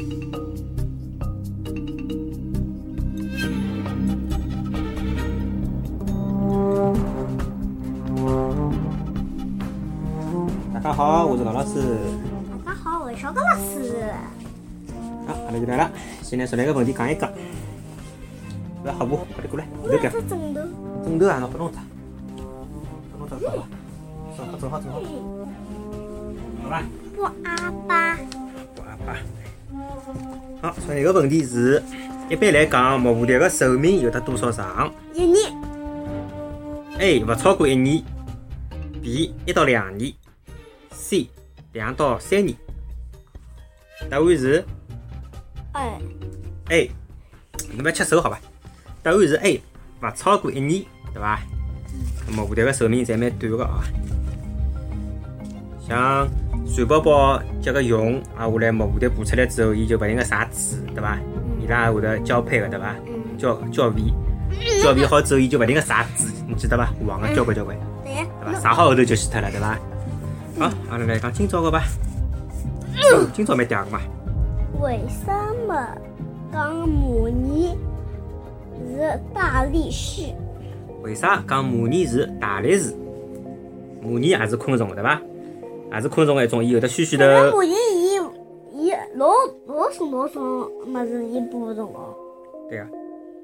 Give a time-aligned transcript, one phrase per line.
[0.00, 0.06] 大
[10.80, 11.98] 家好，我是老老师。
[12.64, 14.02] 大家好，我是小高老师。
[15.26, 15.90] 好，阿来了。
[16.22, 17.30] 先来说两个问题讲一讲。
[18.84, 19.16] 来，好不？
[19.16, 20.10] 快点过来，后头讲。
[20.10, 20.62] 这枕头，
[21.04, 21.82] 枕头啊，侬不弄它，
[23.12, 23.68] 不弄它好吧？
[24.34, 25.02] 走好，走好，走好。
[26.62, 26.82] 好吧，
[27.14, 28.16] 不阿爸，
[28.74, 29.18] 不阿爸。
[30.62, 31.82] 好，下一个问题是，
[32.28, 35.52] 一般来讲，木蝴蝶的寿命有得多少长一年
[36.98, 37.24] ，？A.
[37.24, 38.02] 勿超过一年
[39.02, 39.32] ；B.
[39.46, 40.12] 一到两年
[40.92, 41.28] ；C.
[41.72, 42.56] 两到三年。
[44.08, 44.64] 答案是
[45.72, 45.82] 二
[46.68, 46.90] A，
[47.72, 48.40] 侬不要吃手好吧？
[49.02, 49.62] 答案是 A，
[50.02, 50.84] 勿超过一年，
[51.14, 51.40] 对伐？
[52.30, 53.82] 木蝴蝶个寿命侪蛮短个啊。
[55.90, 56.28] 像
[56.64, 61.18] 蚕宝宝结个蛹，啊，下来木蝴蝶爬出来之后，伊就勿停个撒籽，对伐？
[61.60, 62.94] 伊拉也会得交配个，对伐？
[63.36, 64.04] 交交尾，
[64.80, 66.88] 交尾好之后，伊就勿停个撒籽，你记得伐？
[67.04, 68.54] 黄个交关交关，对伐？
[68.60, 69.76] 撒好后头就死脱了，对伐？
[70.60, 71.82] 好，阿拉来讲今朝个伐。
[73.34, 73.98] 今朝蛮嗲个嘛。
[74.80, 75.26] 为什
[75.66, 75.74] 么
[76.52, 77.76] 讲蚂蚁
[78.78, 80.22] 是大力士？
[81.02, 82.94] 为啥讲蚂蚁是大力士？
[84.00, 85.20] 蚂蚁也是昆虫对伐？
[85.92, 87.34] 也是昆虫的一种，伊有得须须的。
[87.34, 89.28] 但是母尼伊伊老
[89.66, 90.40] 老少老少
[90.86, 92.14] 么子伊搬不动哦，
[92.68, 92.86] 对个、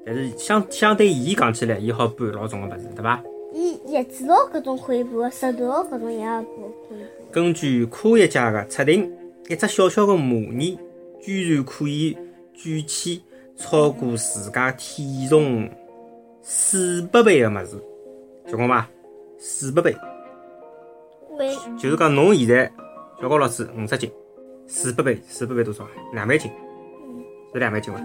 [0.05, 3.21] 但是相相对伊讲起来，伊好搬老重个物事，对伐？
[3.53, 7.09] 伊叶子咯搿种可以搬，石头咯搿种也搬可以搬。
[7.31, 9.11] 根据科学家个测定，
[9.47, 10.77] 一只小小个蚂蚁
[11.21, 12.17] 居然可以
[12.53, 13.21] 举起
[13.55, 15.69] 超过自家体重
[16.41, 17.77] 四百倍个物事，
[18.47, 18.87] 结棍伐？
[19.37, 19.95] 四百倍，
[21.37, 22.71] 为就是讲侬现在
[23.21, 24.11] 小高老师五十斤，
[24.67, 25.89] 四百倍，四百倍多少啊？
[26.13, 26.51] 两万斤，
[27.53, 27.99] 是两万斤伐？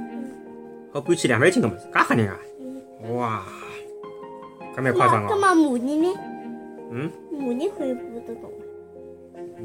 [0.92, 2.38] 好搬起两万斤的物事，介吓人啊！
[3.14, 3.42] 哇，
[4.76, 5.38] 搿蛮夸张那哦。
[5.38, 6.14] 么母尼呢？
[6.90, 8.50] 嗯，母尼可以搬得动。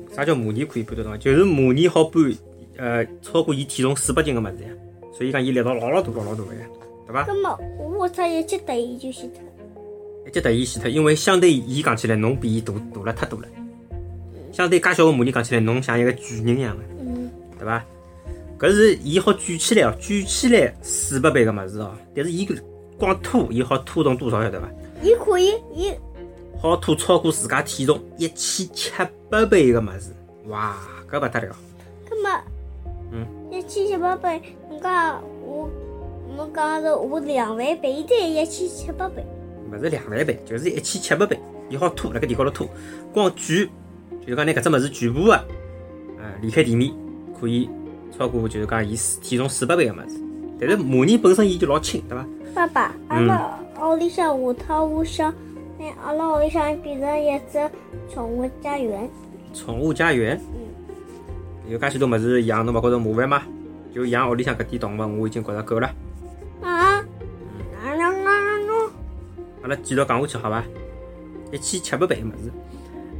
[0.10, 1.20] 啥叫母尼可以搬得动？
[1.20, 2.24] 就是母尼好搬，
[2.78, 4.70] 呃，超过伊体重四百斤的物事呀。
[5.14, 6.62] 所以讲伊力道老老大老老大个呀，
[7.06, 7.26] 对伐？
[7.28, 7.58] 那么
[7.98, 9.42] 我只一记得伊就死脱。
[10.26, 13.48] 一记得伊死脱，因为相对伊讲起来，侬比伊大大了太多了。
[14.52, 17.84] 相对介小个蚂蚁讲起来，侬像一个巨人一样个，嗯，对伐？
[18.60, 21.92] 搿是伊好举起来哦，举起来四百倍个物事哦。
[22.16, 22.60] 但是伊搿
[22.98, 24.68] 光拖，伊好拖动多少晓得伐？
[25.04, 25.94] 伊可以伊
[26.60, 28.92] 好拖超过自家体重一千七
[29.30, 30.12] 百倍个物事，
[30.48, 30.76] 哇，
[31.08, 31.56] 搿勿得了。
[32.10, 32.42] 那么，
[33.12, 34.42] 嗯，一千七百倍，
[34.72, 35.70] 侬讲我，
[36.36, 39.24] 侬讲是我两万倍，伊才一千七百倍。
[39.72, 41.40] 勿是两万倍，就是一千七百倍。
[41.70, 42.68] 伊好拖辣盖地高头拖，
[43.14, 43.70] 光举，
[44.28, 45.42] 就是讲拿搿只物事举步啊，
[46.18, 46.94] 呃，离开地面，
[47.40, 47.70] 可以
[48.12, 50.20] 超过就是讲伊四体重四百倍个物事。
[50.60, 52.28] 但是蚂蚁本身伊就老轻，对伐？
[52.54, 55.34] 爸爸，阿拉屋里向下趟我想，
[55.80, 57.72] 拿，阿拉屋里向变成一只
[58.14, 59.10] 宠物家园。
[59.54, 60.38] 宠物家园，
[61.70, 63.44] 有介许多物事养，侬勿觉着麻烦吗？
[63.96, 65.90] 就养屋里向搿点动物，我已经觉着够了。
[66.62, 67.06] 阿
[69.70, 70.62] 拉继续讲下去好伐？
[71.54, 72.52] 一千七百倍个物事，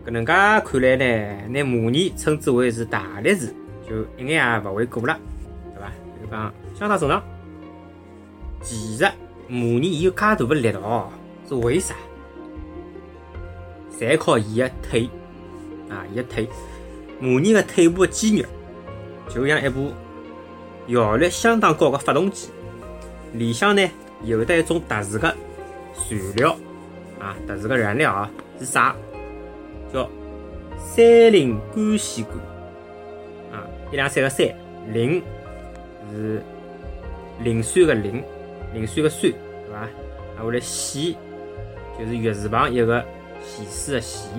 [0.08, 3.54] 搿能介看来呢，拿马尼称之为是大力士，
[3.86, 5.20] 就一眼也勿为过了，
[5.76, 5.92] 对伐？
[6.22, 7.22] 就讲相当正常。
[8.62, 9.04] 其实
[9.50, 11.12] 马尼伊有介大个力道，
[11.46, 11.94] 是为啥？
[14.00, 15.10] 侪靠伊个腿
[15.90, 16.48] 啊，伊个腿。
[17.20, 18.48] 马尼个腿部个肌肉，
[19.28, 19.92] 就像一部
[20.88, 22.48] 效率相当高个发动机，
[23.34, 23.86] 里向呢
[24.24, 25.36] 有得一种特殊个
[26.10, 26.58] 燃料
[27.20, 28.96] 啊，特殊个燃料啊，是啥？
[29.94, 30.10] 叫
[30.78, 32.26] 三磷酐酰
[33.52, 34.48] 胺啊，一两三个三，
[34.92, 35.22] 磷
[36.12, 36.42] 是
[37.44, 38.24] 磷酸个磷，
[38.74, 39.80] 磷酸个酸，对伐？
[39.80, 39.90] 啊，
[40.40, 41.16] 后来酰
[41.98, 43.04] 就是月字旁一个
[43.44, 44.30] 细丝个细，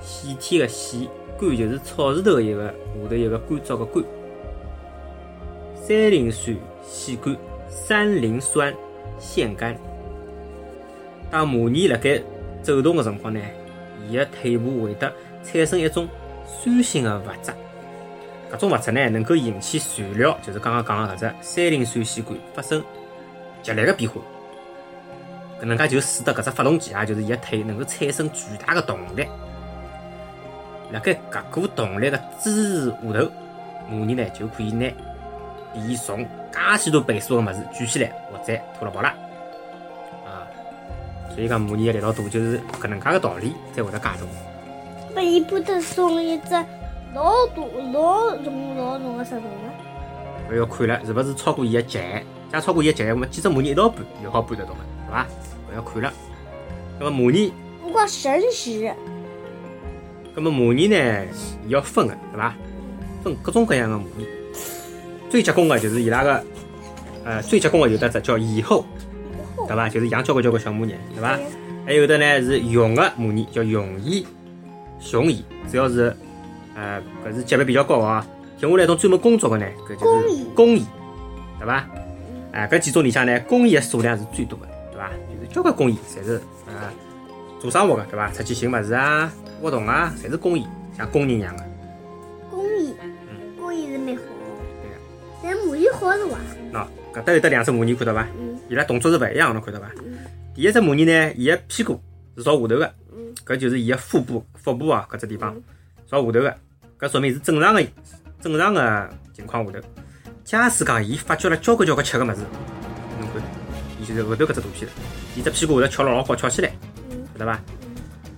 [0.00, 1.08] 细体个细，
[1.38, 4.04] 甘就是草字头一个下头一个干燥个干。
[5.74, 7.36] 三磷酸腺苷，
[7.68, 8.72] 三磷酸
[9.18, 9.76] 腺苷。
[11.30, 12.22] 当蚂蚁辣盖
[12.62, 13.40] 走动个辰光呢，
[14.08, 15.12] 伊个腿部会得
[15.42, 16.08] 产生一种
[16.46, 17.52] 酸性个物质，
[18.52, 22.82] 搿种物质呢能够引起燃料，就是刚刚讲个搿只三磷酸酰苷发生
[23.62, 24.20] 剧烈个变化。
[25.60, 29.26] 搿能介就使得搿只发动机啊，就是伊个腿能够产生巨大个动力。
[30.90, 33.30] 辣盖搿股动力个支持下头，
[33.88, 34.92] 马尼呢就可以拿
[35.74, 39.12] 伊重介许多倍数个物事举起来，或者拖了跑了。
[41.34, 44.16] 所以讲马尼个力道大，就是搿能介个道理才会得介大。
[45.14, 46.54] 不，伊不得送一只
[47.14, 49.72] 老大老重老重个石头吗？
[50.50, 51.98] 搿要看了是勿是超过伊个级，
[52.52, 55.26] 假超过伊个级，我们几只模拟一道搬就好搬得动了，对伐？
[55.70, 56.12] 搿要看了。
[57.00, 57.52] 那么模拟，
[57.82, 58.92] 不过神时，
[60.34, 60.96] 那么模拟呢，
[61.66, 62.54] 伊要分个，对伐？
[63.24, 64.26] 分各种各样的模拟。
[65.30, 66.44] 最结棍个就是伊拉个，
[67.24, 68.84] 呃，最结棍个有得只叫蚁后，
[69.66, 69.88] 对伐？
[69.88, 71.38] 就是养交关交关小蚂蚁，对伐？
[71.86, 74.26] 还有的呢是蛹个蚂蚁，叫蛹蚁、
[74.98, 76.16] 雄蚁，主要是，
[76.74, 78.26] 呃，搿是级别比较高啊。
[78.56, 80.86] 接下来种专门工作个呢，搿就是工蚁，
[81.58, 81.84] 对伐？
[82.52, 85.10] 哎，搿几种里向呢，工蚁个数量是最多的，对伐？
[85.10, 86.72] 就是交关工蚁，侪是呃
[87.60, 88.30] 做生活个，对伐？
[88.30, 91.62] 出去寻物事啊、活动啊，侪是工蚁，像工人一样个。
[92.50, 94.22] 工蚁，嗯工蚁是蛮好
[94.80, 94.96] 对个。
[95.42, 96.38] 但蚂蚁好是伐？
[96.72, 98.26] 喏，搿搭有得两只蚂蚁，看到伐？
[98.64, 99.90] 嗯伊拉动作是勿一样，侬看到伐？
[100.04, 100.18] 嗯
[100.54, 102.00] 第一只模拟呢，伊个屁股
[102.36, 105.62] 是朝下头个，嗯搿就是伊个腹部、腹部啊搿只地方嗯
[106.08, 106.56] 朝下头个，
[106.98, 107.84] 搿说明是正常个
[108.40, 109.78] 正常个情况下头。
[110.44, 112.36] 假使讲伊发觉了交关交关吃个物事，
[113.18, 113.42] 侬看，
[114.00, 114.92] 伊就是后头搿只图片了，
[115.36, 116.70] 伊只屁股会得翘了老高，翘起来，
[117.10, 117.60] 嗯晓得伐？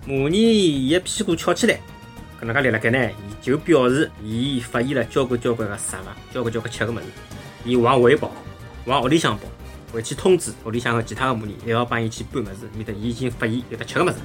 [0.05, 1.79] 模拟伊个屁股翘起来，
[2.41, 7.05] 搿能介立辣盖呢，伊就表示伊发现了交关交关个食物，交关交关吃个物事，
[7.63, 8.31] 伊往回跑，
[8.85, 9.43] 往屋里向跑，
[9.91, 14.15] 回去通知屋里向个其他个模拟，一道帮伊去搬物事，免得伊已经发现有得吃个物事，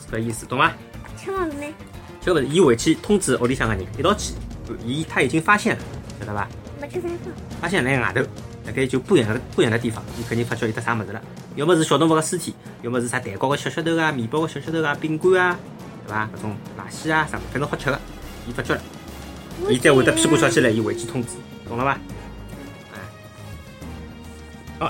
[0.00, 0.72] 是搿意思，懂伐？
[1.16, 1.66] 吃物事呢？
[2.20, 4.34] 吃个物事，伊回去通知屋里向个人一道去
[4.66, 5.82] 搬，伊他已经发现了，
[6.18, 6.48] 晓得伐？
[6.80, 7.34] 没吃饭饭。
[7.60, 8.20] 发现辣外头，
[8.66, 11.22] 辣盖就不远的不远的地方，伊肯定发觉有得啥物事了，
[11.56, 15.58] 要么是小动物个尸体，要么是啥蛋糕个小石头啊、面包个小石头啊、饼干啊，
[16.06, 16.28] 对伐？
[16.36, 18.00] 搿种垃圾啊啥，反正好吃个，
[18.48, 18.80] 伊发觉了，
[19.68, 21.28] 伊再会得屁股翘起来，伊回去通知，
[21.68, 21.98] 懂了伐？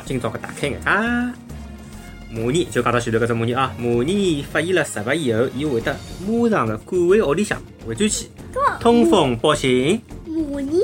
[0.04, 1.32] 今朝搿打开眼啊。
[2.30, 5.94] 模拟就讲到前头搿只模拟啊，模拟发现了食物以后，伊会得
[6.26, 8.26] 马上个赶回屋里向回转去，
[8.80, 10.00] 通风报信。
[10.26, 10.82] 母蚁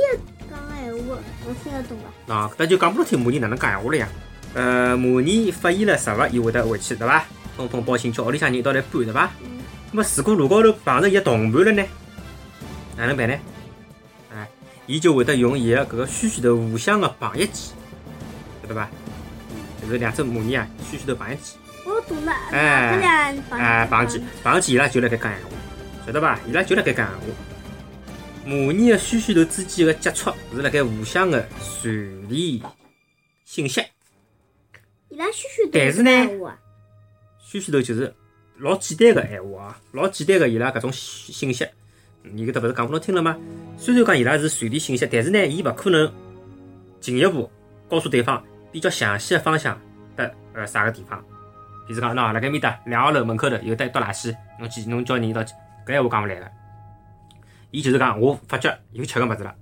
[0.49, 2.35] 讲闲话，侬听得懂伐？
[2.35, 4.09] 啊，搿搭就讲不听模拟哪能讲闲话了呀？
[4.55, 7.25] 呃，模拟发现了食物，伊会得回去，对伐？
[7.57, 9.31] 通风报信，叫屋里向人一道来搬，对伐？
[9.43, 9.59] 嗯
[9.93, 11.85] 那么如果路高头碰着伊个同伴了呢？
[12.97, 13.35] 哪能办呢？
[14.33, 14.49] 哎，
[14.87, 17.73] 伊就会得用伊个搿个须须头互相个碰一记，
[18.62, 18.89] 晓得伐？
[19.90, 22.31] 就是两只蚂蚁啊，须须头碰一记，我懂了。
[22.52, 25.50] 哎这俩哎，碰一记，碰一记，伊拉就辣盖讲闲话，
[26.06, 26.38] 晓得伐？
[26.46, 27.25] 伊拉就辣盖讲闲话。
[28.46, 32.62] 蚂蚁的须须头之间的接触是辣盖互相的传递
[33.44, 33.82] 信息。
[35.08, 36.58] 伊拉嘘嘘但是呢闲话啊
[37.44, 38.14] 须须头就是
[38.58, 41.66] 老简单个闲话啊，老简单个伊拉搿种信息，
[42.22, 43.37] 你搿搭勿是讲拨侬听了吗？
[43.76, 46.12] 虽然讲伊拉是传递信息，但是呢，伊勿可能
[47.00, 47.50] 进一步
[47.88, 48.40] 告诉对方
[48.72, 49.78] 比较详细个方向
[50.17, 51.22] 的呃啥个地方。
[51.87, 56.46] 比如讲，喏，辣盖面搭两号楼门口头有得一堆垃圾，侬去侬叫人一道去，搿闲话讲勿来个。
[57.72, 59.52] 伊就是讲，我发觉有吃个物事了，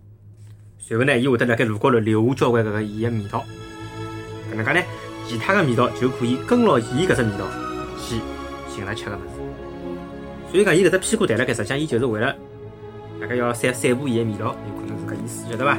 [0.79, 3.45] 随后呢，伊会得辣盖路高头留下交关搿个伊个味道。
[4.53, 4.83] 搿能介呢，
[5.27, 7.47] 其他个味道就可以跟牢伊搿只味道
[7.99, 8.21] 去
[8.69, 10.51] 寻来吃个物事。
[10.51, 12.35] 所以讲，伊搿只屁股抬辣盖，实际上伊就是为了
[13.21, 15.79] 大概要散散布伊个味道，有可能是搿意思，晓得伐？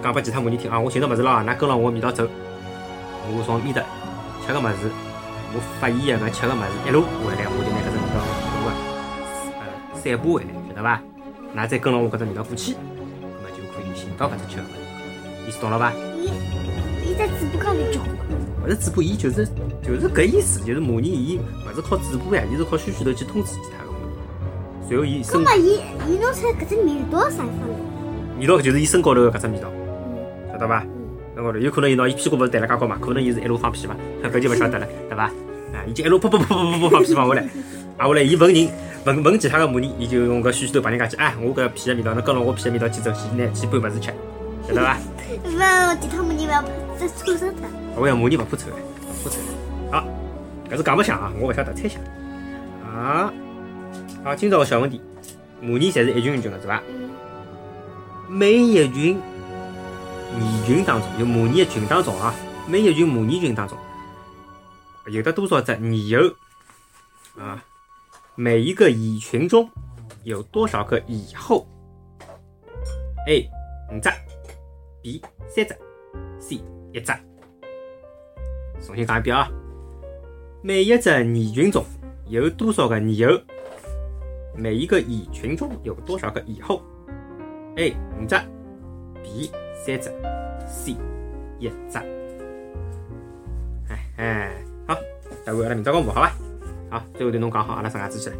[0.00, 2.26] 讲拨其他模拟听啊，我寻到物事了，㑚跟牢我个味道走，
[3.28, 3.82] 我从面搭
[4.46, 4.90] 吃个物事，
[5.54, 8.70] 我发现个搿吃个物事一路回来，我就拿搿只味道一路个
[9.58, 9.62] 呃
[9.94, 11.00] 散步回来，晓得伐？
[11.54, 12.74] 㑚再跟牢我搿只味道过去，
[13.20, 15.92] 那么就可以寻到搿只吃个物事，意思懂了伐？
[16.18, 16.30] 伊
[17.04, 18.08] 伊在嘴巴高头叫嘛。
[18.64, 19.46] 勿是嘴巴，伊就是
[19.82, 23.90] 就是搿意思，就是模拟伊勿是靠嘴巴呀，伊是靠须须头去通知其他个。
[24.88, 27.74] 随后伊身葛末伊伊侬猜搿只味道啥地方来？
[28.40, 29.68] 味道就是伊身高头个搿只味道，
[30.62, 30.84] 嗯晓得伐？
[30.84, 31.02] 嗯。
[31.34, 35.24] 身高头有可能伊拿伊屁股勿是抬了介高嘛，可能伊是一路放屁嘛，搿就勿晓得了，对伐？
[35.24, 37.42] 啊，伊就一路噗噗噗噗噗噗放屁放下来，
[37.96, 38.68] 啊下来伊闻人
[39.04, 44.12] 闻闻其他个蚂蚁，伊就用搿须须头帮人家去，哎，我搿屁个味道，侬跟牢我屁个味道去走去拿去搬物事吃，
[44.68, 44.96] 晓得伐？
[45.48, 46.62] 勿，其他蚂蚁勿要
[46.98, 47.66] 再臭死脱。
[47.96, 48.04] 我勿
[48.44, 48.76] 怕臭的，
[49.24, 49.36] 怕臭。
[49.90, 50.04] 好，
[50.70, 52.00] 搿是讲白相啊，我勿晓得猜想。
[52.84, 53.32] 啊，
[54.22, 55.00] 好，今朝个小问题，
[55.62, 56.82] 蚂蚁侪是一群一群个是伐？
[56.88, 57.08] 嗯
[58.28, 59.20] 每一群
[60.38, 62.34] 蚁群当中，就蚂蚁的群当中啊，
[62.68, 63.78] 每一群蚂蚁群当中，
[65.06, 66.20] 有的多少只蚁友
[67.38, 67.62] 啊？
[68.34, 69.68] 每一个蚁群中
[70.24, 71.66] 有多少个蚁后
[73.28, 73.48] ？A
[73.92, 74.08] 五只
[75.02, 75.76] ，B 三只
[76.40, 76.56] ，C
[76.92, 77.12] 一只。
[78.80, 79.48] 重新讲一遍啊！
[80.62, 81.84] 每一只蚁群中
[82.26, 83.40] 有多少个蚁友？
[84.56, 86.82] 每一个蚁群中有多少个蚁后
[87.76, 88.34] ？A 五只
[89.22, 89.50] ，B
[89.84, 90.12] 三只
[90.68, 90.96] ，C
[91.58, 91.98] 一只。
[93.88, 94.52] 哎哎，
[94.86, 94.96] 好，
[95.44, 96.32] 待会阿拉明朝公布好伐？
[96.88, 98.36] 好，最后对侬讲好，阿拉上牙支起来。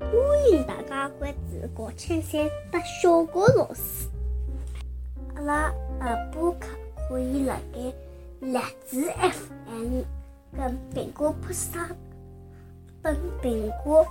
[0.00, 4.06] 欢迎大家关注高清三的小高老师。
[5.46, 6.68] 拉呃播客
[7.08, 7.80] 可以辣盖
[8.40, 10.02] 荔枝 FM
[10.54, 11.88] 跟苹果播萨
[13.02, 14.06] 跟苹果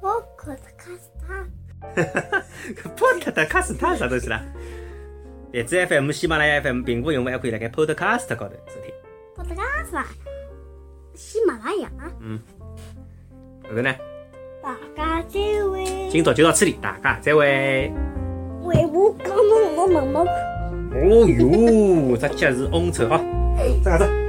[0.00, 1.44] 播客的卡斯塔。
[2.96, 4.40] Podcast 卡斯塔啥东西啦？
[5.54, 8.92] 荔枝 FM、喜马拉雅 FM、苹果用户还可以辣盖 Podcast 高头收听。
[9.36, 10.04] 播的卡斯塔，
[11.14, 11.88] 喜马拉雅。
[12.18, 12.40] 嗯，
[13.62, 13.94] 后头呢？
[14.60, 15.38] 大家再
[15.70, 15.84] 会。
[16.10, 17.88] 今朝就到此地，大家再会。
[18.64, 20.34] 为我讲侬，我慢慢看。
[20.92, 23.20] 哦哟，这脚是红臭哈，
[23.84, 24.23] 这样子。